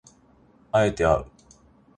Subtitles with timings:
[0.71, 1.27] 敢えてあう